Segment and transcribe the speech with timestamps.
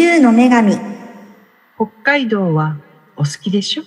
[0.00, 0.76] 住の女神
[1.76, 2.78] 北海道は
[3.16, 3.82] お好きでしょ？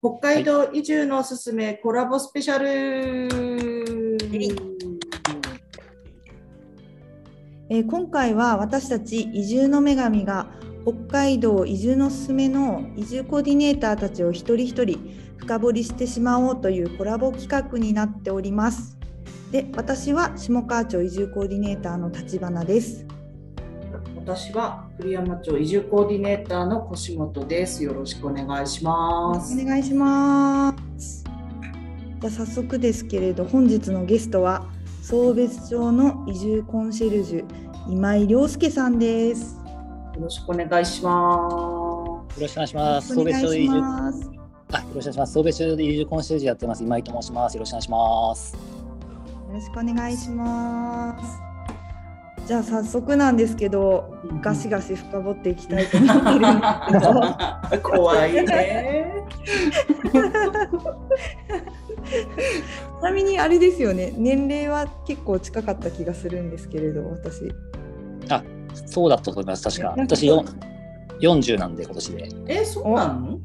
[0.00, 2.68] 北海道移住のおすすめコラボスペシャル、
[7.68, 10.46] えー今回は私たち移住の女神が
[10.86, 14.98] 北海道移住のすすめの移住コーディネーターたちを一人一人
[15.36, 18.96] 深掘りしてしまおうというコラボ企画になっております。
[19.50, 23.05] で、私は下川町移住コーディネーターの立花です。
[24.26, 27.84] 私は栗山町移住コーディネーターの越本です。
[27.84, 29.56] よろしくお願いします。
[29.56, 31.22] お願いします。
[32.20, 34.66] じゃあ早速ですけれど本日のゲストは
[35.00, 37.44] 送別町の移住コンシェルジュ
[37.88, 39.60] 今井亮介さんです。
[40.16, 43.14] よろしくお願いしまよろしくお願いします。
[43.14, 43.78] 送別所で移住。
[43.78, 45.32] あ、よろしくお願いします。
[45.34, 46.82] 送別所で移住コンシェルジュやってます。
[46.82, 47.54] 今井と申します。
[47.54, 48.56] よろしくお願いします。
[48.56, 48.60] よ
[49.52, 51.45] ろしくお願いします。
[52.46, 54.28] じゃあ早速なんですけど、す。
[54.40, 56.52] ガシガシ深掘っていきたいと思ってるんです
[56.86, 59.14] けど、 怖いね。
[63.00, 67.52] ちなみにあれですよね、年齢は結構近かった気がするんですけれど、私。
[68.86, 69.64] そうだったと思います。
[69.64, 69.94] 確か。
[69.96, 70.44] 私よ
[71.20, 72.28] 40なんで今年で。
[72.46, 73.38] え、そうなの？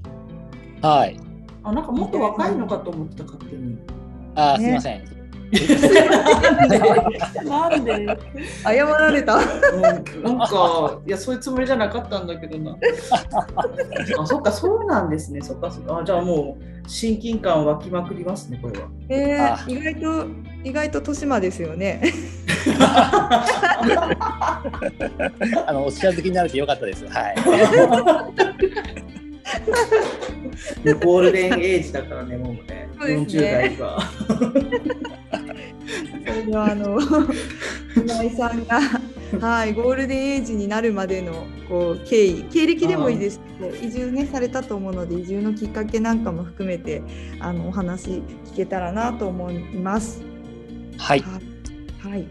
[0.82, 1.18] はい。
[1.64, 3.78] あ、なんかもっと若いのかと思ってた勝手に。
[4.36, 5.21] あ、ねすみません。
[7.46, 8.18] なんで？
[8.64, 9.36] 謝られた。
[9.36, 9.42] う
[9.78, 12.78] んなんか、いや、そういうつもりじゃなかったんだけどな。
[14.20, 15.42] あ、そっか、そうなんですね。
[15.42, 15.98] そっか、そっか。
[16.00, 18.88] あじゃあもう、親近感湧きまくりますね、これは。
[19.10, 20.28] えあー、意外と
[20.64, 22.02] 意外と豊島ですよね。
[25.66, 27.06] あのお近づきになれてよかったです。
[27.08, 27.36] はい。
[31.04, 32.90] ゴールデンエイジだからね、もうね。
[33.00, 33.98] そうです40ね代が。
[36.32, 36.98] それではあの
[37.96, 38.80] 今井さんが
[39.40, 47.02] はいゴールデンエイジになるまでのこう経緯経歴でもいいですけど移住ねされたと思うので移住のきっかけなんかも含めて
[47.40, 50.24] あのお話聞けたらなと思います。
[50.98, 51.22] はい。
[51.22, 52.12] はい。
[52.12, 52.28] はい。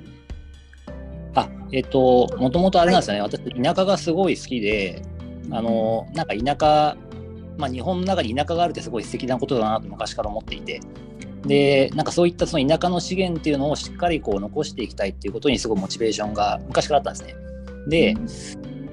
[1.34, 3.22] あ、えっと、もともとあれなんですよね。
[3.22, 5.02] 私、田舎がすごい好きで、
[5.50, 6.96] あの、なんか田舎、
[7.56, 10.80] まあ、日本の中に田舎があるってすごい素敵なことだなと昔から思っていて、
[11.42, 17.34] で、なんかそういったその田舎の資源っていうのをしっかりこう残していきたいっていうことにすごいモチベーションが昔からあったんですね。
[17.88, 18.14] で、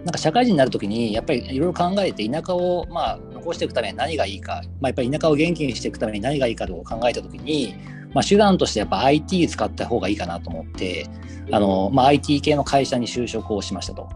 [0.08, 7.76] なんか社会人になるときにやっぱりいろいろ考えて田舎をまあ残していくために何がいいか、まあ、やっぱり田舎を元気にしていくために何がいいかと考えたときに、
[8.14, 11.08] まあ、手段としてやっぱ IT 使った方がいいかなと思って
[11.52, 14.08] あの、まあ、IT 系の会社に就職をしましたと。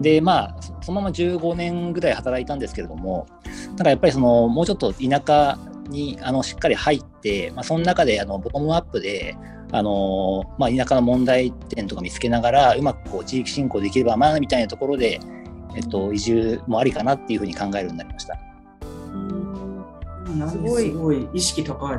[0.00, 3.26] でまあそそのまま15年ぐらい働いたんですけれども
[3.68, 5.58] なんかやっぱりそのもうちょっと田舎
[5.90, 9.36] にあのしっかり入って、まあ、その中であのボトムアップで
[9.72, 15.20] あの、まあ、田舎の問題点とか見つけながらうまくこう地域振興できればなみたいなところで、
[15.76, 18.38] えっと、移住もありかなっていうふうに考えるようになりました。
[20.48, 21.98] すごいすごい意識高い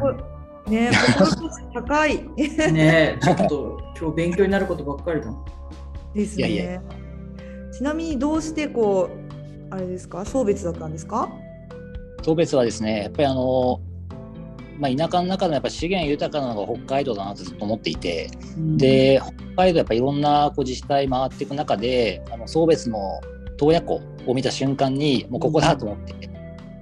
[0.70, 0.90] ね。
[0.90, 0.92] ね、
[1.74, 5.28] 高いねえ、ちょっと今日勉強になることばっかりだ。
[6.14, 6.50] ですね。
[6.50, 6.82] いやいや
[7.74, 9.10] ちなみにどうしてこ
[9.70, 10.24] うあれですか？
[10.26, 11.30] 送別だったんですか？
[12.22, 13.82] 当別はですねやっぱりあの、
[14.80, 18.30] まあ、田舎の中でもやっぱ資源豊かなのが北海道だなとずっと思っていて、
[18.78, 23.22] で北海道やっぱいろんなこう自治体回っていく中であの送別の
[23.58, 26.30] 洞爺湖を見た瞬間にもうここだと思って、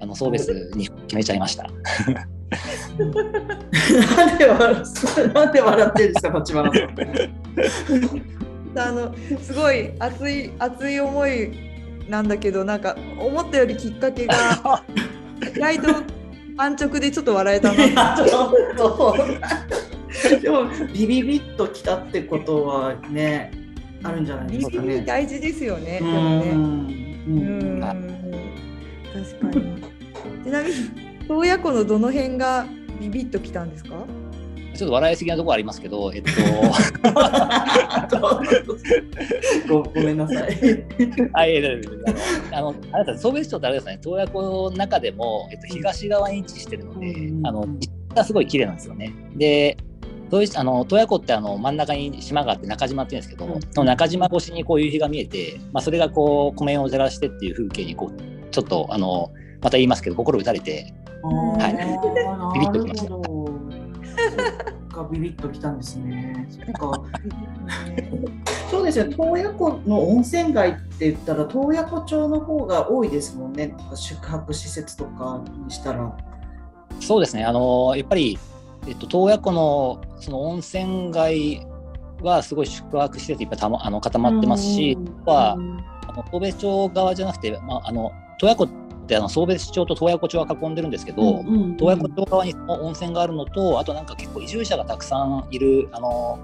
[0.01, 1.69] あの送別に決めちゃいました。
[4.17, 4.75] なんで笑
[5.33, 6.89] なんで笑ってるんですか、立花さん。
[8.77, 11.51] あのすごい熱い熱い思い
[12.07, 14.35] なんだけどなんか思ったよりきっかけが
[15.55, 15.87] 意外と
[16.57, 18.01] 安直でちょっと笑えたいな。
[18.01, 19.15] やちょっと
[20.41, 23.51] でもビビビッときたってことはね
[24.03, 25.01] あるんじゃないですかビビビね。
[25.05, 25.99] 大事ですよね。
[26.01, 26.51] うでもね。
[26.53, 27.95] んうんあ
[29.13, 29.83] 確かに。
[30.43, 30.75] ちなみに
[31.27, 32.65] 洞爺湖のどの辺が
[32.99, 33.95] ビビッときたんですか？
[34.79, 36.31] ちょっと笑いすぎなところありますけど、えっと、
[39.67, 40.85] ごごめんなさい。
[41.33, 41.89] あ、いやいやいや
[42.53, 49.13] あの、あなた、送別町ってあれですね、洞爺湖の中でも、えっと、東側に位置してるので、うんあの、実がすごい綺麗なんですよね。
[49.35, 49.75] で、
[50.29, 53.61] 洞爺湖ってあの真ん中に島があって中島って言うんですけど、うん。
[53.73, 60.93] その中島越しにこう夕日が見えて、まあ、それがこう湖面を照らしてっていう風景にこうちょっとあのまた言いますけど心打たれて
[61.23, 61.73] はい。
[62.53, 63.28] ビビッときました
[65.03, 66.47] かビビッときたんですね。
[66.49, 67.01] そっか
[68.69, 76.15] そうですね、洞爺湖の温泉街って言ったら、洞爺湖町の方が多いですもんね、宿泊施設とかにしたら。
[76.99, 78.37] そうですねあのやっぱり、
[78.85, 81.65] えっと、洞爺湖のその温泉街
[82.21, 88.67] はすごい宿泊施設いっぱいた、ま、あの固まってますし、あとはあの東別町側じゃなくて、まあ、あの洞爺湖
[89.09, 91.43] ってあの送別町と洞爺湖町は囲んでるんですけど、
[91.77, 96.37] 洞爺湖町側に温泉があるのとあとなんか結構移住者がたくさんいるあの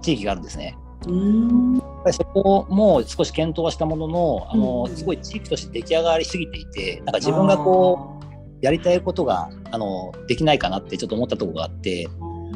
[0.00, 0.74] 地域があるんですね。
[1.06, 1.82] うん。
[2.10, 8.24] そこも少し検討はしたもののあの、すごい地域として出来上がりすぎていてなんか自分がこう
[8.62, 12.08] やりたいことがあのできないかなってちょっと思ったところがあって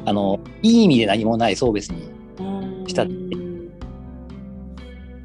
[0.07, 2.09] あのいい意味で何もない送別に
[2.87, 3.03] した。
[3.03, 3.13] って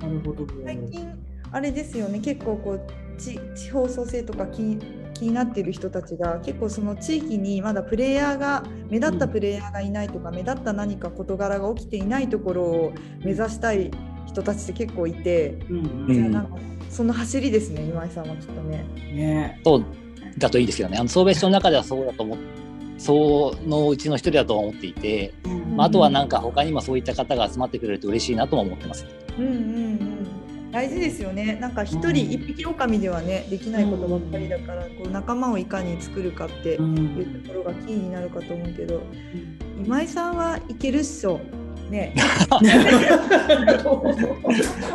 [0.01, 0.45] なるほど。
[0.65, 1.13] 最近
[1.49, 2.81] あれですよね結構こう
[3.17, 4.77] 地地方創生とか気
[5.13, 12.93] 気になっている人たちが結構その地域にまだプレイヤーが目立ったプレイヤーがいないとか、目立った何か事柄が起きていないところを
[13.23, 13.91] 目指したい
[14.27, 16.57] 人たちって結構いて、うんじゃあなんか
[16.89, 18.85] その走りですね今井さんはきっとね。
[19.13, 19.85] ねそう
[20.37, 22.37] だといいですけどねあの送別所の中ではそうだと思っ
[22.97, 25.33] そのうちの一人だと思っていて、
[25.75, 29.05] まあ、あとはなんか他にもそういった方が集まってくれると嬉しいなとも思ってます。
[29.37, 30.36] うんうんうん
[30.77, 31.57] 大事ですよね。
[31.59, 39.01] なんか一人一匹狼ではねできないことばっかりだから、こう仲間をいかに作るかっていうところがキーになるかと思うけど、
[39.83, 41.39] 今井さんはいけるっしょ。
[41.89, 42.13] ね。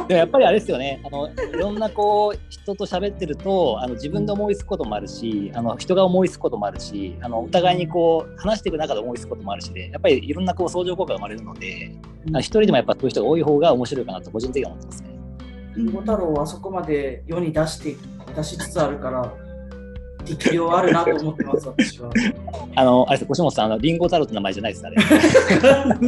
[0.08, 1.00] やっぱりあれですよね。
[1.05, 11.93] あのいろんなこう人と喋ってるとあの自分で思いつくこともあるしあの人が思いつくこともあるしあのお互いにこう話していく中で思いつくこともあるしでやっぱりいろんなこう相乗効果が生まれるので、
[12.28, 15.22] あの一人でもやっぱそういう人が多い方が面白いかなと個人的には思ってますね。
[15.77, 17.97] りんご太郎はそこまで世に出して
[18.35, 19.35] 出しつつあるから
[20.25, 22.11] 力量あるなと思ってます私は。
[22.75, 24.97] あのあれです腰本さんあのリンゴ太郎って名前じゃないですあれ。
[24.97, 26.01] 勝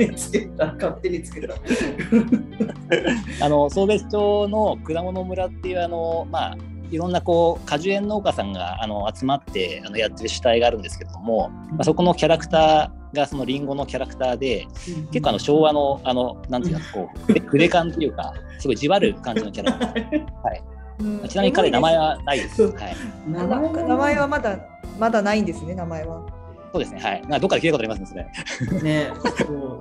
[1.00, 1.54] 手につけた。
[3.44, 6.56] あの送別町の果物村っていうあのまあ
[6.94, 14.68] いろんなこう果樹園農家さんがあの集まってあのやってる主体があるんですけれども、まあ、そこのキャラクターがそのリンゴのキャラクターで
[15.10, 19.92] 結構あの昭和のあのなんていうかこう筆筆感っていうかすごいじわる感じのキャラクター、
[20.42, 20.62] はい、
[21.00, 22.62] うんちなみに彼名前はないです。
[22.62, 22.96] はい、
[23.26, 24.58] 名な前名前はまだ
[24.98, 26.24] まだないんですね名前は。
[26.72, 27.00] そうですね。
[27.00, 27.20] はい。
[27.22, 28.32] なんかどっかで聞いたことありますね。
[28.68, 29.12] それね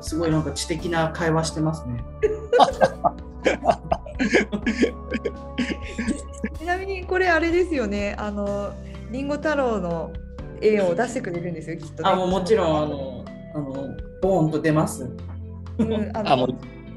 [0.02, 2.04] すごいなんか知的な会話してますね。
[6.94, 8.74] にこれあれですよねあの
[9.12, 10.12] りんご太郎の
[10.62, 12.10] 絵を出してくれるんですよきっと、ね。
[12.10, 13.26] あもうもちろんあの
[13.56, 15.10] あのボーンと出ます。
[15.78, 16.48] うん、あの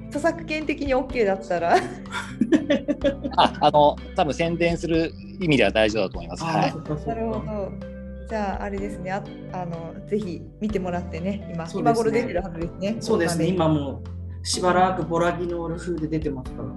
[0.08, 1.76] 著作権的に OK だったら
[3.36, 6.44] ああの多分宣伝する意味では大丈夫だと思います。
[6.44, 7.08] はい。
[7.08, 7.96] なるほど。
[8.28, 9.22] じゃああれですねあ
[9.52, 12.96] あのぜひ見てもらってね今、ね今頃出てるはずですね。
[13.00, 14.15] そうですね今もう
[14.46, 16.68] しばらくボラギノール風で出てますから。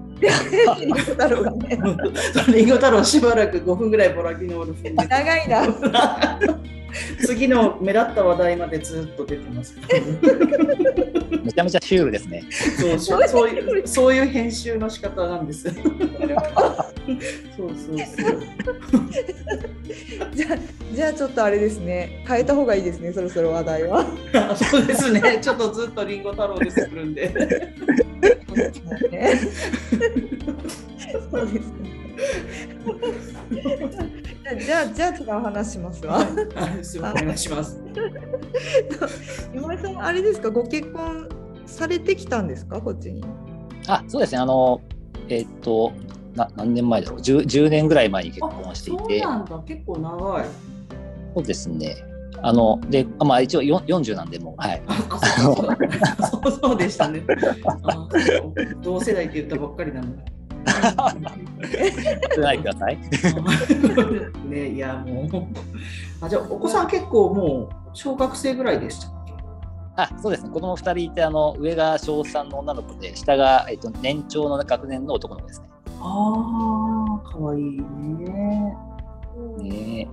[0.66, 1.80] 画面りんご太郎がね
[2.52, 6.40] リンゴ太郎しばらく5分ぐらいボラギノール風で長いな。
[7.24, 9.78] 次の目立った話題までずっと出てます。
[11.44, 12.44] めちゃめちゃシュールですね。
[12.78, 15.70] そう そうそういうそういう編集の仕方なんです。
[15.74, 15.84] そう
[17.58, 17.98] そうそう。
[20.34, 20.58] じゃあ
[20.94, 24.06] じゃあちょっとあれですね変えた方がいいですねそろそろ話題は。
[24.34, 25.40] あそうですね。
[25.42, 27.30] ちょっとずっとリンゴ太郎出てくるんで。
[31.32, 31.99] そうですね。
[32.86, 34.64] そうですね。
[34.66, 36.20] じゃあじゃあ違う話しますわ。
[36.20, 37.82] お願いします。
[39.54, 40.50] 今井さんあれですか？
[40.50, 41.30] ご結婚
[41.66, 42.82] されてきたんですか？
[42.82, 43.24] こっちに。
[43.88, 44.40] あ、そうですね。
[44.40, 44.82] あの
[45.30, 45.92] えっと
[46.36, 47.20] な何年前だろう。
[47.20, 49.60] 10, 10年ぐらい前に結婚していそうて、なんだ。
[49.66, 50.46] 結構長い。
[51.36, 51.96] そうですね。
[52.42, 54.82] あので、あまあ一応よ40なんでもうはい。
[54.88, 55.20] あ
[56.26, 57.22] そうそうでしたね。
[58.82, 60.16] 同世代って言ったばっかりなのに。
[62.34, 62.98] つないでください。
[64.48, 65.28] ねいやもう
[66.22, 66.88] あじゃお子さん。
[66.88, 69.34] 結構もう小学生ぐらいでしたっけ
[69.96, 70.50] あ、そうですね。
[70.50, 75.70] 子供2人いてあの上が小3の女の子で下がえっと年長の学年の男の子ですね。
[76.02, 78.76] ああかわいいね。
[79.58, 80.08] ね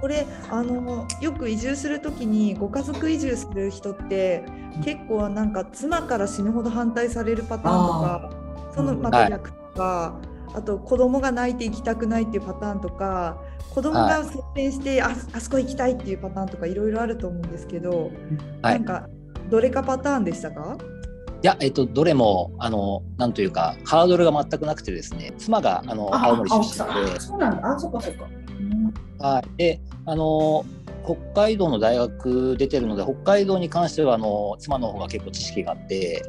[0.00, 4.42] これあのよく移住するときにご家族移住する人って
[4.84, 5.52] 結構なん。
[5.52, 8.30] か妻から死ぬほど反対されるパターンとか
[8.74, 9.24] そのまはい。
[9.24, 10.20] た逆とか、
[10.54, 18.10] あと子供が泣いて行きたくないっていうパターンとか子供が率先して、ああそこ行きたいっていうパターンとかいろいろあると思うんですけど、
[18.62, 18.74] はい。
[18.74, 19.08] なんか
[19.50, 20.76] どれかパターンでしたか？
[21.42, 27.16] いや、えっと、どれも、あの、なんというか、ハードルが全くなくてですね、妻が、あの、青森出身で。
[27.16, 27.68] あ、そうなんだ。
[27.68, 28.28] あ、そっかそっか。
[29.18, 29.56] はい。
[29.56, 30.64] で、あの、
[31.04, 36.22] 北海道の大学出てるので、北海道に関しては、あの、妻の方が結構知識があって、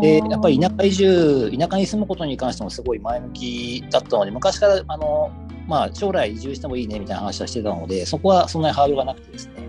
[0.00, 5.30] で、やっぱり田舎移住、田舎に住むことに関してもすごい前向きだったので、昔から、あの、
[5.66, 9.64] まあ、将来移住してもいいねみたいな話はしてたので、そこはそんなにハードルがなくてですね。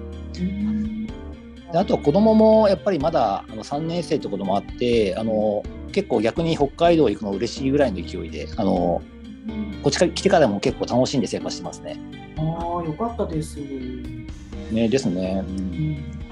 [1.72, 9.02] であとは子供もやっぱりまだあの3年生ってこともあってあの結構逆に北海道行くの嬉しいぐらいの勢いであの
[9.84, 12.00] こっちから来てからも結構楽しんで生活してますね。
[12.38, 13.60] ああ、よかったです。
[14.72, 15.44] ねですね。
[15.46, 16.25] うん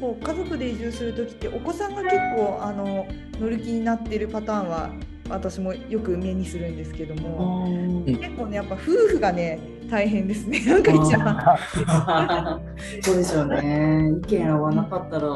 [0.00, 3.06] 結構家族で移住する時ってお子さんが結構あの
[3.38, 4.90] 乗る気になってるパターンは
[5.28, 7.68] 私もよく目にするんですけども、
[8.06, 11.58] 結構ねやっぱ夫婦がね大変ですねなんか一番。
[13.02, 14.10] そうですよね。
[14.24, 15.28] 意見合わなかったら。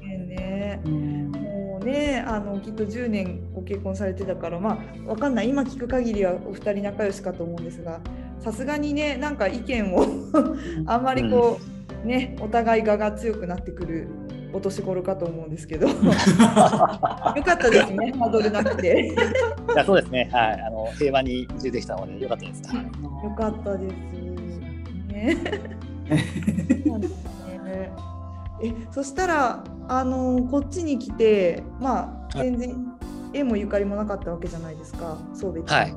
[0.00, 8.00] ねうんもうねあのきっと10年ご結婚されてたからまあわかんない今聞く限りはお二人仲良しかと思うんですが
[8.38, 10.06] さすがにねなんか意見を
[10.86, 11.71] あんまりこう、
[12.04, 14.08] ねお互い我が強くなってくる
[14.52, 19.14] お年頃かと思うんですけど よかったですねハードルなくて
[19.72, 20.28] いやそうですね。
[20.32, 20.60] はい。
[20.60, 22.62] あの平和に移住できたので良かったです。
[22.76, 23.92] はいよかったです
[25.08, 25.36] ね。
[26.84, 27.12] そうです
[27.64, 27.92] ね
[28.62, 32.76] えそしたらあのこっちに来てまあはい全然
[33.32, 35.94] 縁もゆかりもなかったわけじゃないですかそう別にはい。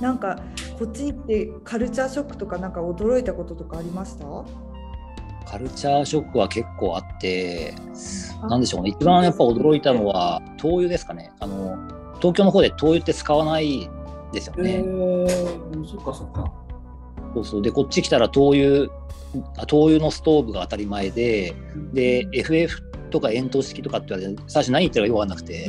[0.00, 0.38] なんか
[0.78, 4.26] こっちに来てカルチャーショックとかなんか驚いたこととかありました？
[5.48, 7.74] カルチャーショックは結構あって、
[8.48, 8.90] なんでしょうね。
[8.90, 11.30] 一番やっぱ驚いたのは灯油ですかね。
[11.40, 11.76] あの
[12.18, 13.88] 東京の方で灯油って使わない
[14.32, 14.68] ですよえね。
[14.78, 16.52] ー、そっかそっか。
[17.34, 18.88] そうそうでこっち来たら灯油
[19.58, 21.54] あ灯油のストーブが当たり前で
[21.92, 25.68] で FF とか煙突式とかって言われて最初何言ってるかよく分かんなくて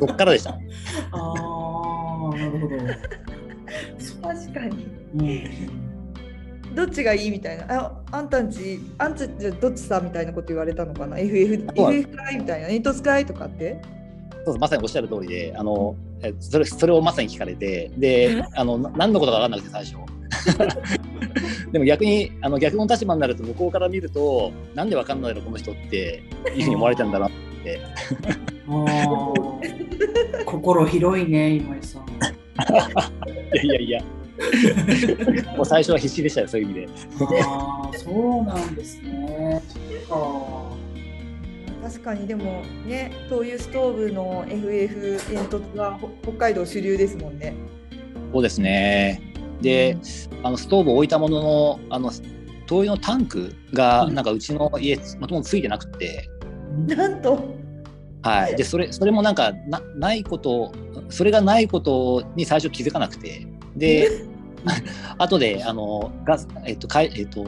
[0.06, 0.68] そっからでしたね。
[1.12, 2.76] ああ、なるほど。
[4.28, 5.91] 確かにうん
[6.74, 7.64] どっちがいいみたいな。
[7.68, 12.68] ああんたんちあんたじゃどっちさみたいなこと言われたのかな？FF, FF かいみたいな。
[12.68, 13.80] 煙突かいとかって？
[14.44, 19.96] そうまさにおっしゃる通りであのえそれそれをまさに聞かれてで あのな何のことか分かんなくて最初。
[21.70, 26.22] でも逆にあの逆の立場になると向こうから見るとなんで分かんないのこの人って
[26.54, 27.30] いうふうに思われてるんだなっ
[27.62, 27.80] て。
[30.44, 32.02] 心広いね、今井さん。
[32.02, 32.06] い
[33.56, 34.02] やいやいや
[35.56, 36.88] もう最初は必死でしたよそういう意味で。
[37.44, 39.62] ああ、そうなんですね。
[40.08, 40.76] そ
[41.82, 47.54] 確かにでもね灯油ストーブの FF 煙突はほ北海道主流ですもんね。
[48.32, 49.20] そうですね。
[49.60, 49.96] で、
[50.42, 52.10] あのストーブを置いたものの、あの
[52.66, 56.28] 灯油のタンクがうんなんかうちの家もともとついてなくて。
[56.86, 57.38] なんと
[58.22, 58.56] はい。
[58.56, 60.72] でそれそれもなんかなないこと、
[61.08, 64.08] それがないことに最初気づかなくて、で、
[65.18, 67.44] 後であのガスえっとかいえっと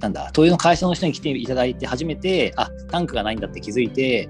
[0.00, 4.28] なんだ灯油の会社の人に来ていただいて初めてあタンクがないんだって気づいて、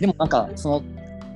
[0.00, 0.82] でもなんかその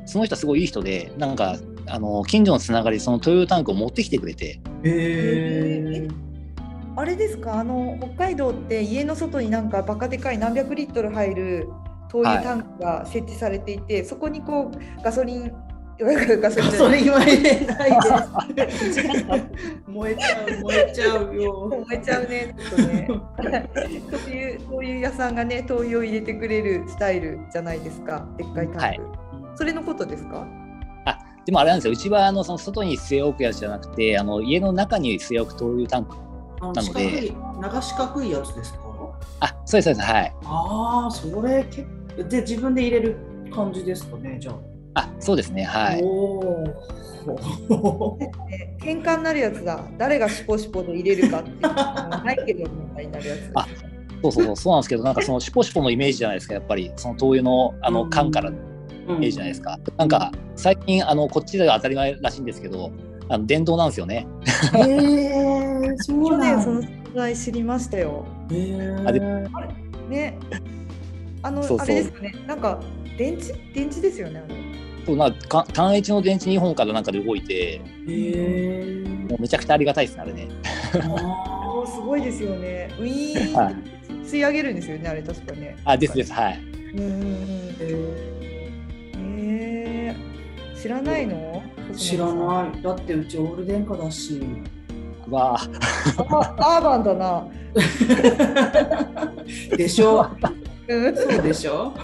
[0.04, 1.56] その人はすごいいい人で、なんか
[1.86, 4.46] あの近所のつながりでその灯油タンクを持ってきてくれて。
[4.46, 6.08] へえ。
[6.94, 7.60] あれですか？
[7.60, 11.68] あの北海道って家の外になんかバカでかい何百リットル入る
[12.10, 15.52] 灯油タンクが設置されていて、そこにこうガソリン
[15.98, 17.90] ガソリンじゃないそれ言われない
[18.54, 19.04] です。
[19.86, 21.84] 燃えちゃう、燃えちゃうよ。
[21.88, 22.86] 燃えちゃうねちょっ
[23.36, 23.70] とね
[24.10, 29.00] そういうそういう屋さんがね灯油を入れてくれるスタイルじゃないですかでっかいタンク、はい
[29.54, 30.46] それのことですか？
[31.44, 36.16] でもあれなんですよ、うちはあのその外に据え置くやつじゃなくて、あの家の中に据え置く灯油タンク。
[36.60, 38.80] なので長四角いやつですか？
[39.40, 40.32] あ、そうです、そうです、はい。
[40.44, 43.16] ああ、それで、自分で入れる
[43.52, 44.54] 感じですかね、じゃあ。
[44.94, 46.02] あ、そうですね、はい。
[46.02, 46.64] おお。
[48.48, 49.80] ね 喧嘩になるやつだ。
[49.96, 53.66] 誰がシュポシュポで入れるかっていうのはないけど問題になるやつあ
[54.22, 58.60] そうそうそう、そうなんですけど、なんかそのシュポシュポのイメージじゃないですか、やっぱり、その灯油のあの缶からのイ
[59.18, 59.78] メージじゃないですか。
[59.96, 62.92] なんか、最近、あのこっちでは当たり前らしいんですけど、
[63.28, 64.26] あの電動なんですよね。
[64.74, 68.24] へえ、そう去なん年その存在知りましたよ。
[68.50, 68.96] へえ。
[69.06, 69.20] あで
[70.08, 70.38] ね。
[71.42, 71.86] あのそうそう。
[71.86, 72.34] あれですよね。
[72.46, 72.80] なんか
[73.18, 73.52] 電池？
[73.74, 74.54] 電池ですよねあれ
[75.04, 77.80] そうなんか単一の電池2本からなんかで動いて。
[79.28, 80.48] もうめちゃくちゃありがたいですね、あれね。
[81.86, 83.74] すごいですよねウィーンはい
[84.24, 86.60] 吸い上げるんですよねあれ確かねあ、ですです、はい。
[86.94, 91.62] うんうんうんーえー、知らないの？
[91.96, 92.82] 知らない。
[92.82, 94.40] だってうちオール電化だし。
[95.28, 95.58] わあ、
[96.58, 97.46] あアーバンだな。
[99.76, 100.26] でしょ
[100.88, 101.92] うんそうでしょ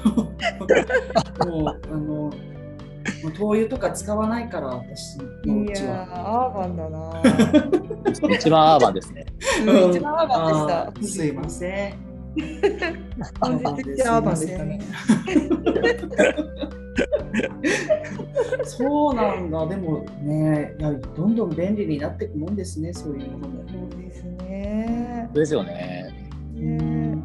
[3.38, 5.24] 灯油とか使わないから私の
[5.60, 6.06] ういやちは。
[6.06, 7.22] ー、アーバンだな。
[8.34, 9.26] 一番アーバンですね。
[9.66, 11.94] うん一番アーバンでしたすいません。
[13.40, 14.80] 本日的アーバンでしたね。
[18.64, 19.66] そうなんだ。
[19.66, 20.74] でもね、
[21.16, 23.62] どんどん便利になっていくもんですね、そういうものも。
[23.68, 25.28] そうですね。
[25.32, 26.28] そうですよね。
[26.54, 27.22] ね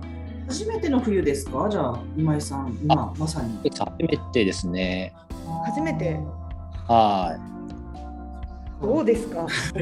[0.47, 1.67] 初めての冬ですか？
[1.69, 5.13] じゃあ今井さん今まさに初めてですね。
[5.65, 6.19] 初めて。
[6.87, 7.37] は
[8.81, 9.45] どうですか？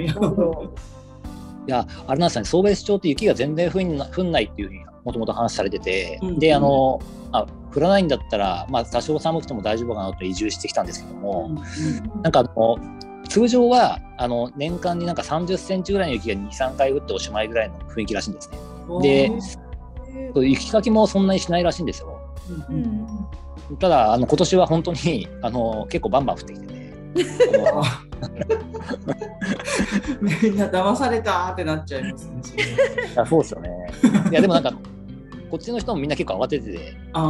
[1.67, 6.39] いやあれなんですよね、送別町って雪が全然降んな降んないっていうふうにもともと話されてて、うん。
[6.39, 6.99] で、あの、
[7.31, 11.49] あ降らないんだったら、まあ、多少寒くても大丈夫かなと移住してきたんですけども、
[12.21, 12.77] なんかあの、
[13.29, 18.57] 通常はあの年間になんか30センチぐらいの雪が2、3回降っておしまいぐらいの雰囲気らしいんですね。
[19.01, 19.31] で
[20.33, 22.19] そう雪かきもそんなにしないらしいんですよ。
[22.69, 23.07] うんうん
[23.79, 26.93] ただ、あの今年は本当にあの結構バンバン降ってきてて、
[27.63, 27.83] あの
[30.21, 32.41] みんな騙されたってなっちゃいますね。
[32.43, 32.67] それい
[33.15, 33.69] やそうですよね。
[34.29, 34.73] いや、でもなんか、
[35.49, 37.29] こっちの人もみんな結構慌ててて、あ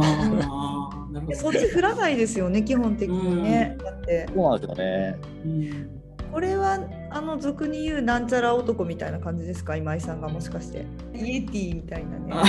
[1.12, 1.38] なるほど。
[1.38, 5.16] そっち降らないですよね基本的にね、だってそうなんですよね。
[5.44, 6.01] うん
[6.32, 6.78] これは
[7.10, 9.76] あの俗に言うなんちゃら男みたいな感じですか？
[9.76, 12.42] 今井さんがもしかしてイエティみたいなねあ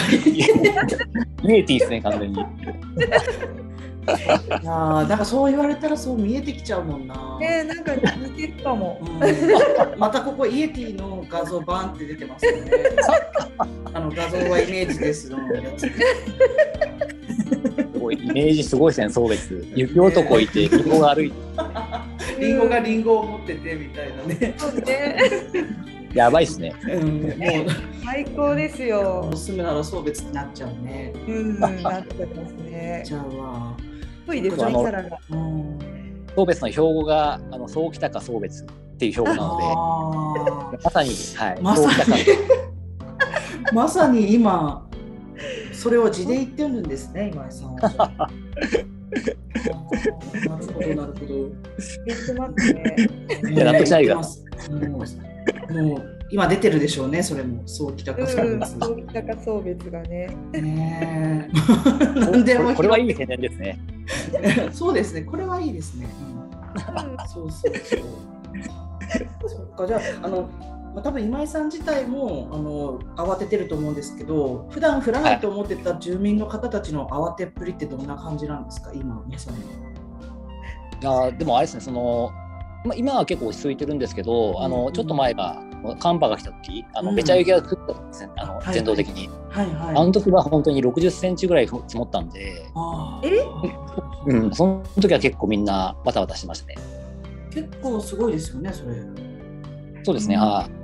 [1.43, 2.39] イエティですね、完全に。
[4.03, 7.37] いやーなんかそう言われたらそう見えてきちゃうもんな。
[7.39, 9.19] ねなんか似てるかもうん
[9.99, 12.71] またここイエティの画像バンって出てますよね。
[13.93, 15.87] あの画像はイメージですのやつ。
[17.93, 19.65] すごいイメージすごいですね、送別。
[19.75, 21.35] 雪男いて、リンゴが歩いて、
[22.39, 24.53] リンゴがリンゴを持っててみたいなね。
[24.57, 25.17] そうね
[26.13, 26.75] やばいっすね。
[26.89, 27.29] うん、も
[28.03, 31.13] 最高ですうよ住むならそう別になっちゃうね。
[31.27, 33.77] うんなってますねじゃあわ。
[34.25, 34.63] ぽいですね。
[36.35, 38.65] 送別の標語が、あの、そうきたか送別っ
[38.97, 42.13] ていう標語なのあで、まさに、はい、まさに
[43.73, 44.87] まさに今
[45.71, 48.29] それを字で言ってるんですね今井さんは。
[49.69, 51.49] なるほどなるほど。
[52.05, 52.95] 言ってますね
[53.51, 54.21] いや納得しないがも
[55.97, 57.61] う今出てるでしょうね、それも。
[57.65, 58.77] そうきたかそううんです。
[58.79, 61.49] そうきたか送別がねね
[62.43, 63.79] でもこれはいい宣伝ですね。
[64.71, 66.07] そうですね、これはいいですね。
[66.27, 66.33] うん
[67.27, 67.99] そうそうそう。
[69.47, 70.49] そっか、じゃあ、あの、
[70.93, 79.57] まあ、多分今井さん自体もあの慌ててると思うんですけど、普段降らないと思ってた住民の方たちの慌てっぷりってどんな感じなんですか、今、まさに。
[79.57, 82.31] いやでもあれですね、その、
[82.85, 85.61] まあ、今は結構落ち着いてるんですけど、あうんのちょっと前が
[85.99, 89.29] 寒波が来た時あのうんめちゃ雪が降ったんですね、あのはい全道的に。
[89.49, 89.95] はいはい。
[89.95, 92.65] あの時は本当に60センチぐらい積もったんで、
[93.23, 93.31] え
[94.27, 96.75] うん、その時は結構みんなバタバタしてましたね。
[97.51, 98.93] 結構すごいですよね、それ。
[100.03, 100.82] そうですね、うんはい。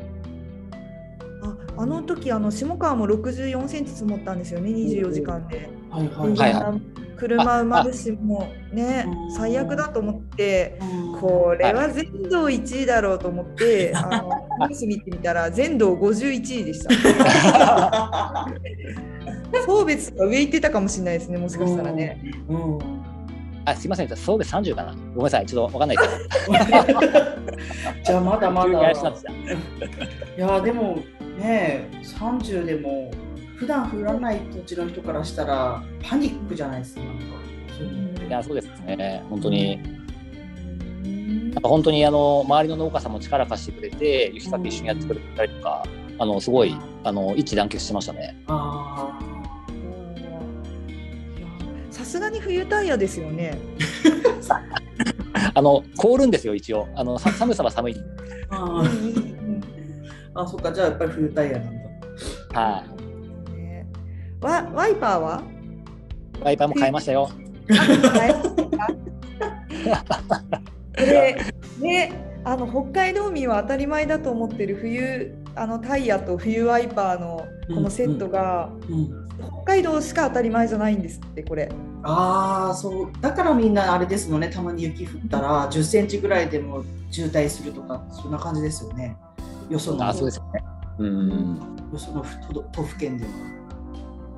[1.42, 5.70] ああの時あの下川も64センチ積もったんですよね24時間で。
[5.90, 6.82] はいはいではいはい
[7.20, 18.48] 車埋まるしもうねうん最悪だと思ってうんこれは全道1位だろうと思って あのニュース見てみたら全道51位でした。
[19.66, 22.22] 送別が上行ってたかもしれないですねもしかしたらね。
[22.48, 22.78] うん。
[22.78, 23.00] うん
[23.66, 24.94] あすいません、そうべ30かな？
[24.94, 26.10] ごめんなさい、ちょっとわかんないです。
[28.04, 28.92] じゃあまだまだ。
[28.92, 28.96] い
[30.38, 30.98] やでも
[31.40, 33.12] ね30でも
[33.56, 37.02] 普段降らない土地の人からしたらパニックじゃないですか。
[38.28, 39.82] いや、そうですね、本当に。
[41.52, 45.84] なんか本当にあの周りの農家さんも力貸してくれて、雪かき一緒にやってくれたりとか、
[46.20, 48.38] あのすごいあの一致団結してましたね。
[51.90, 53.58] さすがに冬タイヤですよね。
[55.54, 56.88] あの凍るんですよ、一応。
[56.96, 57.96] あのさ寒さは寒い。
[60.40, 61.74] ーあそっかじゃあやっぱり冬タイヤなん
[62.54, 62.60] だ。
[62.60, 62.84] は
[63.50, 63.88] い、ね
[64.42, 65.44] ワワイパーは？
[66.42, 67.30] ワイパーも買いましたよ。
[67.68, 67.76] こ
[70.98, 71.36] れ
[71.80, 79.28] ねあの北海道民は当たり前だと思ってる冬あのタイヤと冬ワイパーのこのセットが、うん、
[79.64, 81.70] 北海道しか当たり前じゃないんですってこれ。
[82.04, 89.18] ああそうだからみんなあれですのねたまに雪降ったら10センチぐらいでも渋滞するとかそんな感じですよね。
[89.70, 90.64] よそのあ、そうですよね。
[90.98, 91.58] うん。
[91.94, 93.32] よその都都府県では。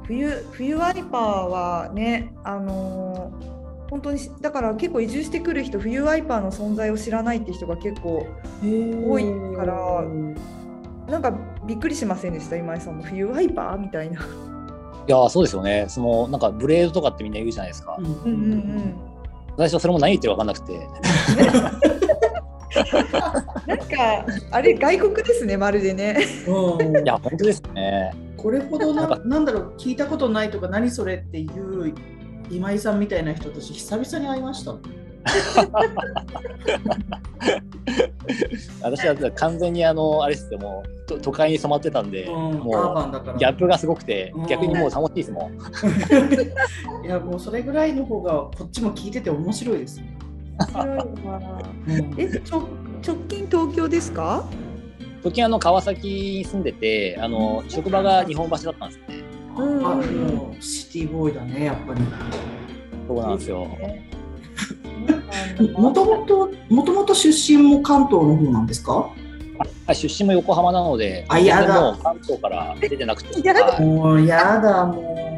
[0.04, 8.26] 冬冬ワイパーはねあのー本当にしだから結構移住してくる人冬ワイパーの存在を知らないって人が結構
[8.64, 10.02] 多いから
[11.10, 12.56] なんかびっくりしませんでした？
[12.56, 14.22] 今井さんも冬ワイパーみたいな。
[14.22, 14.24] い
[15.12, 15.88] や、そうですよね。
[15.90, 17.98] そのなんかブレードとかってみんな言うじゃないですか。
[18.00, 18.94] うんうんうんうん
[19.58, 20.88] 最初それも何言ってるか分かんなくて。
[23.68, 26.18] なんかあれ外国ですねまるでね。
[26.48, 28.14] うんいや、本当ですね。
[28.38, 31.94] これほどななんかなんだろう聞いたことないとか何それっていう
[32.50, 34.76] 今井さんみたいな人たち久々に会いました。
[38.82, 42.96] 私は完全にあのあれですよもうと都会に染まってたんで、うん、も
[43.36, 45.54] うギャップがすごくてうん逆にもう楽しいですもん。
[47.06, 50.00] いやもうそれぐらいの方がこっちも聞いてて面白いです。
[50.00, 50.21] 面白いわうん
[52.18, 52.68] えちょ
[53.06, 54.44] 直近東京ですか？
[55.24, 56.08] 時計あの川崎
[56.40, 59.24] に住んでてあの職場が日本橋だったんですね。
[59.58, 62.02] うんあもうシティボーイだねやっぱり。
[63.08, 63.68] そうなんですよ。
[65.78, 68.94] もともともともと出身も関東の方なんですか？
[68.94, 73.46] はい出身も横浜なので、あやだ関東から出てなくて。
[73.46, 75.31] やだはいもうやだもう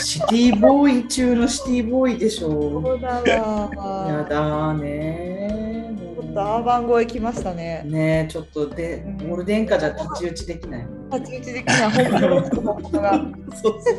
[0.00, 2.48] シティボーイ中のシティボーイでしょ。
[2.82, 10.82] そうだわやだねちょっとアーバン越え来ましたねねちょっとでうんゴールデンカじゃ太刀打ちできない。
[11.10, 13.20] 太刀打ち的には本当が
[13.54, 13.90] そうそ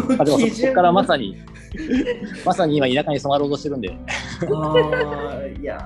[0.00, 0.16] う。
[0.18, 1.36] あでもそこからまさに
[2.44, 3.96] まさに今田舎に染まろうとしてるんで、
[4.42, 5.78] あーいや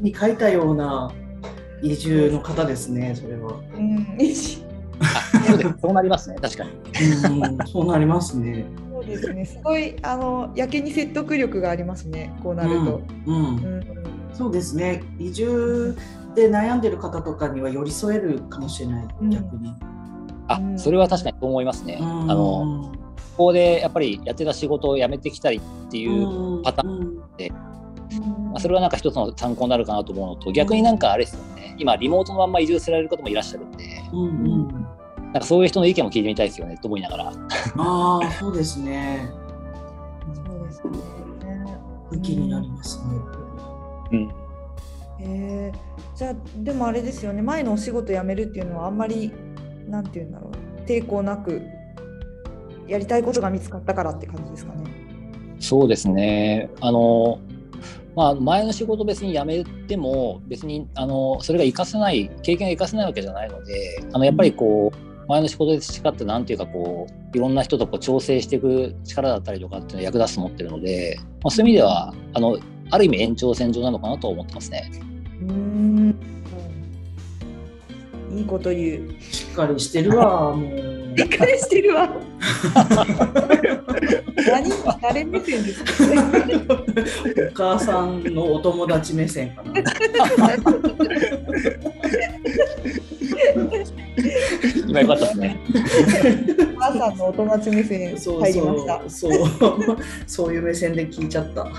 [0.00, 1.10] に描いたような
[1.82, 3.52] 移住の方ですね、それは。
[3.74, 4.73] うんあ
[5.46, 6.70] そうですそうなりますね確かに。
[6.70, 8.64] うん、そうなりますね。
[8.92, 15.04] そうですねすごいあのやけに説得力がありますねこうなると、うん、うんうんそうですね。
[15.18, 15.96] 移住
[16.34, 19.72] で悩んでる方とかには寄り添えるかもしれない、うん逆に。
[20.48, 21.98] あそれは確かにそう思いますね。
[22.00, 22.92] うんあの
[23.36, 27.18] ここでやっぱりやってた仕事を辞めてきたりっていう、パターンン。
[28.52, 34.68] まあ、それはなんか一つの参考になるかなと思うのと逆になんかあれですよね今リモートのまんま移住される方もいらっしゃるんでうんうん。
[34.68, 37.32] なんかそういう人の意見も聞いてみたいですよねと思いながら。
[37.78, 39.28] ああ、そうですね。
[40.32, 40.92] そうですね
[42.10, 43.04] 武器になりますね。
[44.12, 44.34] うん
[45.20, 49.32] えーじゃあでもあれですよね前のお仕事辞めるっていうのはあんまり
[49.88, 51.60] なんていうんだろう抵抗なく
[52.86, 54.84] やりたいことが見つかったからって感じですかね。
[55.58, 56.68] そうですね。
[56.80, 57.38] あの、
[58.16, 72.58] まあ、前の仕事別に辞めても、別に、あの、それが活かせない、経験が活かせないわけじゃないので、あの、やっぱりこう、前の仕事で培った、なんていうか、こう、いろんな人とこう調整していく力だったりとかっていうのは役立つと思ってるので、まあ、そういう意味では、あの、
[72.90, 74.90] ある意味延長線上なのかなと思ってますね。
[75.42, 76.34] うーん
[78.34, 79.22] いいこと言う。
[79.22, 80.93] しっかりしてるわ、もう。
[81.14, 82.08] びっくりしてるわ。
[84.46, 86.06] 何誰目線ですか？
[86.46, 86.54] ね。
[87.50, 89.72] お母さんのお友達目線かな。
[94.86, 95.58] 今よかったですね。
[96.76, 99.02] お母さんのお友達目線入りました。
[99.08, 101.66] そうそうそういう目線で聞いちゃった。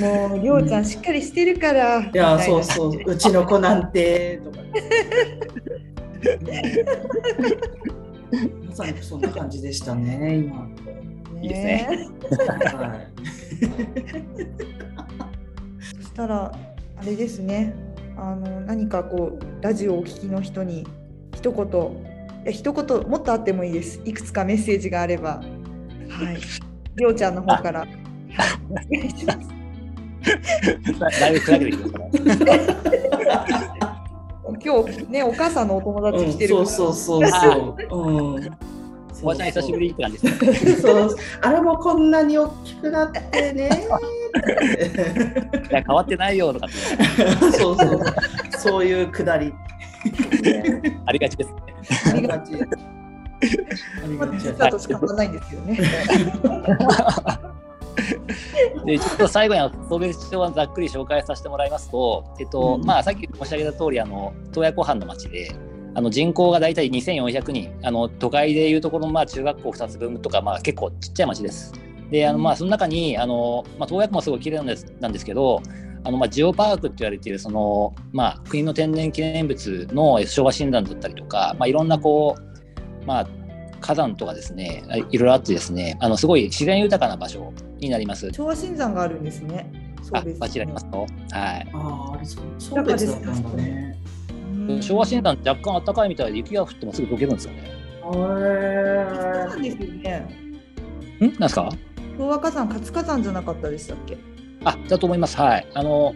[0.00, 2.00] もうりょうちゃんしっかりしてるから。
[2.00, 4.58] いやみたなそうそううちの子なんてとか。
[8.68, 10.68] まさにそんな感じでしたね今。
[11.40, 12.08] いいですね
[12.74, 13.12] はい。
[15.96, 16.52] そしたら
[16.96, 17.74] あれですね。
[18.18, 20.86] あの何かこうラジオをお聞きの人に
[21.34, 21.66] 一言
[22.42, 24.00] いや一言もっとあってもいいです。
[24.04, 25.40] いくつかメッセージがあれば、
[26.08, 26.38] はい。
[26.96, 27.80] りょうちゃんの方から。
[27.80, 27.90] はい
[28.68, 29.55] お願いします
[30.98, 31.92] だだいぶ砕けてきまし
[32.38, 32.66] たね。
[34.64, 38.08] 今日ねお母さんのお友達来てるうん、から、そうそうそうそう。
[38.08, 38.56] うん。
[39.22, 40.76] おばちゃん久しぶりって感じですね。
[40.76, 43.70] そうあれもこんなに大きくなってね。
[45.70, 46.76] いや変わってないよとかって
[47.58, 48.00] そうそう。
[48.58, 49.52] そういうくだり。
[51.06, 51.56] ありがちですね。
[52.06, 52.54] ありがち。
[52.54, 52.58] あ
[54.06, 54.30] りがち。
[54.38, 55.78] 実はとしか言わないんですよね。
[58.84, 65.50] でちょっと最後にあの総別町はざっくり紹介させてもらいますと、えっとうんまあ、さっき申し上げた通りあの洞爺湖畔の町で
[65.94, 71.72] あの人口が大体2400人あの都会でいうところのまあ中学校2つ分とか、まあ、結構ちっちゃい町です。
[72.10, 75.62] であのまあその中にあの、まあ、洞爺湖もすごい綺麗なんですなんですけど
[76.04, 83.28] あのまあジオパークって言われているその、まあ、国の天然記念物の昭和診断だったりとか、まあ、いろんなこう、まあ、
[83.80, 88.30] 火山とかですねいろいろあってですねあのすごい自然豊かな場所になります。
[88.32, 89.70] 昭和新山があるんですね。
[90.02, 90.98] そうあです、バチありますと。
[91.00, 91.08] はい。
[91.32, 93.98] ああ、あれそう、そう別だったんだね。
[94.68, 97.70] うん昭和診断若干暖かいみたいで雪が降ってもすぐ溶けるんですよね。
[98.02, 99.04] そうへ
[99.48, 100.26] なんですよね。
[101.20, 101.24] ん？
[101.24, 101.70] なんですか？
[102.18, 104.16] 昭和火山、活火山じゃなかったでしたっけ？
[104.64, 105.36] あ、だと思います。
[105.36, 105.66] はい。
[105.74, 106.14] あの、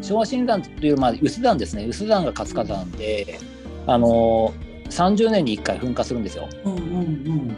[0.00, 1.84] 昭和診断という、まあ、有珠山ですね。
[1.84, 3.38] 有珠山が活火山で、
[3.86, 4.52] あの、
[5.02, 6.48] 30年に1回噴火するんですよ。
[6.64, 7.56] ーうんうん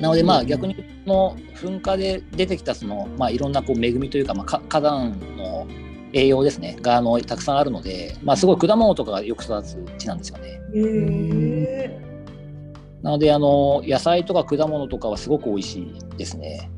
[0.00, 5.66] なので、まあ、うん逆に、この噴火で出てきた、その、まあ、いろんなこう恵みというか、まあ、か火山の
[6.12, 10.56] 栄養ですね、が、あの、たくさんあるので、まあ、すごい果物とかがよく育つ地なんですよね。
[13.06, 16.68] なのであの野菜とか果物とかはすごく美味しいですね。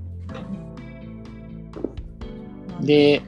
[2.82, 3.22] で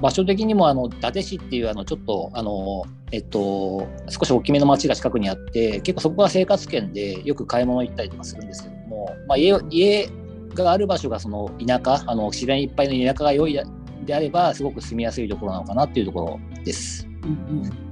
[0.00, 10.08] 場所的にもあの伊達市っていうあのちょっとあのえっと少し大きめの町が近くにあって結構そこが生活圏でよく買い物行ったりとかするんですけども、まあ、家家
[10.54, 13.58] がある場所がその田舎あの自然いっぱいの田舎が良い
[14.04, 17.06] であればすごく住みやすいところなのかなっていうところです。
[17.22, 17.90] うんうん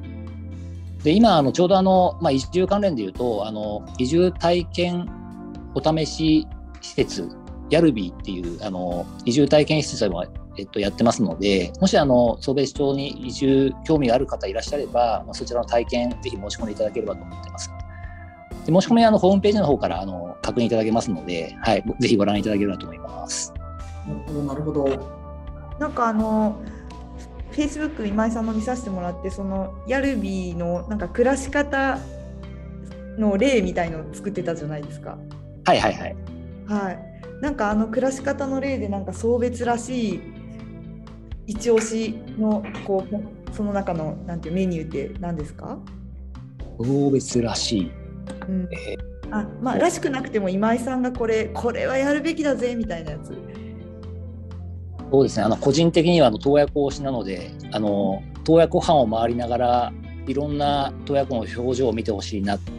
[1.03, 5.09] で今あのちょうどあの、まあ、移住関連でいうとあの移住体験
[5.75, 6.47] お試し
[6.81, 7.29] 施設
[7.71, 10.25] ヤルビーっていうあの移住体験施設も
[10.59, 17.71] えっと、やってますので、もしあの総別町に移住興味がある方いらっしゃれば、まあ、そちらの体験、ぜひ申し込んでいただければと思ってます。
[18.67, 23.55] で申し込みはあのホームページの方からあの確認いただけますので、はい、ぜひご覧いただければと思います。
[24.07, 25.19] なるほど、なるほど。
[25.79, 26.61] なんかあの、
[27.53, 31.99] フェイスブック今井さんも見させてもらって、そのヤルビーのなんか暮らし方
[33.17, 35.17] の例みたいのを作ってたじゃないですか。
[35.65, 36.17] はいはいはい。
[36.67, 37.08] はい。
[37.41, 40.21] なんかあの暮らし方の例でなんか送別らしい
[41.47, 45.79] 一押しのこうその中のなんていうメニューって何ですか？
[46.79, 47.91] 送別らしい。
[48.49, 53.33] うん、えー、あまあらしくなくても今井さんがこれこれはやるべきだぜみたいなやつ。
[55.11, 59.93] そうですねあの個人的にはあの洞爺湖推しなのであの洞爺湖畔を回りながら
[60.27, 62.71] いろんな洞爺湖の表情を見てほしいなって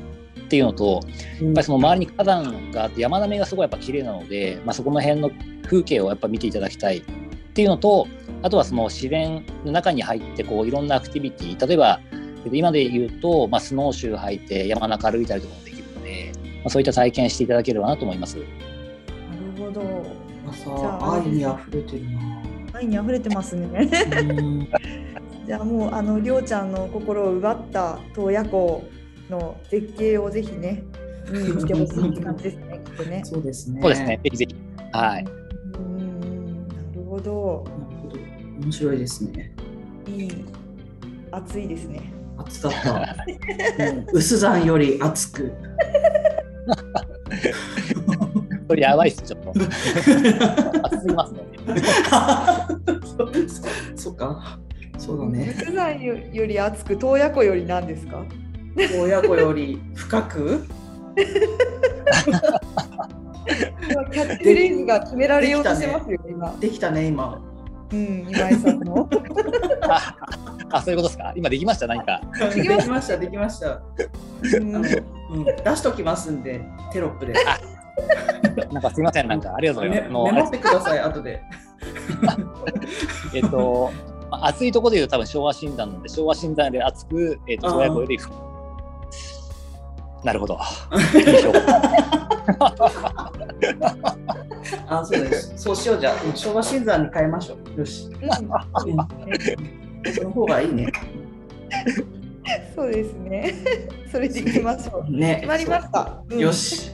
[0.57, 1.01] いうのと、
[1.41, 5.31] やっぱりその周りに火山があって山並みがすごいやっぱ綺麗なので、まあ、そこの辺の
[5.65, 7.01] 風景をやっぱ見ていただきたいっ
[7.53, 8.07] ていうのと
[8.41, 11.99] あとはその自然の中に入ってこういろんなアクティビティ例えば
[12.51, 18.37] 今で言うと、まあ、スノーシュー履いて山中歩いたりとかもできるので、まあ、そういった体験していただければなと思います。
[18.37, 18.45] なる
[19.57, 20.29] ほど。
[20.51, 22.19] さ愛に溢れてるな。
[22.73, 23.89] 愛に溢れてますね。
[25.45, 28.83] じゃあもうあのりょうちゃんの心を奪った洞爺湖
[29.29, 30.83] の絶景をぜひね
[31.31, 32.81] 見に来てほしいって感じですね。
[32.85, 33.21] きっとね。
[33.23, 33.81] そうですね。
[33.81, 34.19] そうですね。
[34.23, 34.55] ぜひぜひ。
[34.91, 35.25] はい。
[35.77, 37.65] うん、なるほど。
[38.61, 39.51] 面白いですね。
[40.07, 40.45] いい。
[41.31, 42.11] 暑いですね。
[42.37, 43.15] 暑かった。
[44.13, 45.51] 薄山より暑く。
[48.67, 49.49] これやばいっす、ちょっと。
[49.51, 51.39] 暑すぎますね。
[53.95, 54.59] そっか。
[54.97, 55.53] そうだね。
[55.57, 58.23] 薄山より暑く、洞爺湖より何ですか？
[58.75, 60.65] 洞爺湖より深く？
[61.15, 66.55] キャッチフレーズが決められようとしてますよ、今。
[66.59, 67.41] できたね、今。
[67.91, 69.09] うん、今井さんの。
[69.83, 70.15] あ
[70.71, 71.33] あ、そういうことですか？
[71.35, 72.21] 今できました、何か。
[72.53, 73.81] できました、できました。
[74.43, 76.61] うん、うん、出しときますんで、
[76.93, 77.33] テロップで。
[78.71, 80.13] なんかすみません、なんかありがとうございます。
[80.13, 81.41] メモってください、後で。
[83.33, 83.91] えっと、
[84.31, 88.17] 暑いところでいうと多分昭和診断なんで、昭和診断で暑く、えっ、ー、と、親子より
[90.23, 90.59] なるほど。
[94.87, 95.53] あ、そうです。
[95.55, 97.79] そうしようじゃあ、昭和新山に変えましょう。
[97.79, 98.09] よし。
[100.15, 100.91] その方がいいね。
[102.75, 103.53] そうですね。
[104.11, 105.11] それでいきましょう。
[105.11, 105.35] ね。
[105.41, 106.23] 決まりました。
[106.29, 106.91] うん、よし。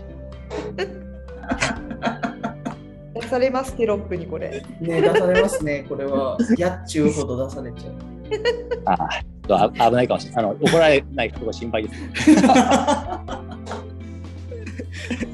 [3.13, 4.63] 出されますテロップにこれ。
[4.81, 6.37] ね出されますねこれは。
[6.57, 8.14] やっちゅうほど出されちゃう。
[8.85, 9.09] あ
[9.49, 10.45] あ、危ないかもしれない。
[10.45, 11.95] あの怒られないかと心配です。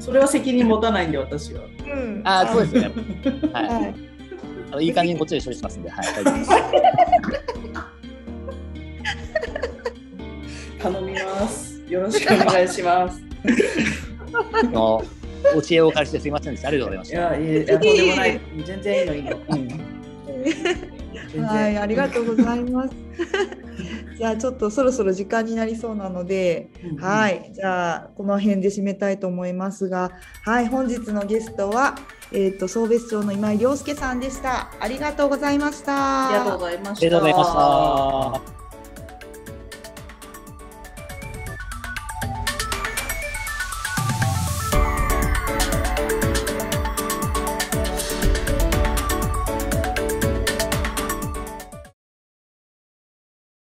[0.00, 1.62] それは責任持たないんで私は。
[1.64, 2.90] うん、あそうですね。
[3.52, 3.64] はい。
[3.64, 3.94] はい、
[4.72, 6.50] あのいい感じにこっちで処理しますんで、はい、大丈夫です。
[10.82, 11.80] 頼みます。
[11.88, 13.22] よろしくお願いします。
[14.72, 15.04] の
[15.54, 16.68] お知恵をお借りしてすみませんでした。
[16.68, 17.38] ありがとうございました。
[17.38, 18.40] いや、いや、とんでもない。
[18.64, 19.38] 全然いいの、いいの。
[19.48, 19.68] うん、
[21.40, 22.94] はい、ありがとうございます。
[24.18, 30.12] じゃあちょっとそろそろ時間になりそうなので、うんうん、はいじゃあこの辺で締めたいと思いますが
[30.44, 31.96] はい本日のゲストは
[32.30, 34.70] えっ、ー、と送別町の今井亮介さんでした。
[34.78, 36.28] ありがとうございました。
[36.28, 36.92] ありがとうございました。
[36.92, 38.61] ありがとうございました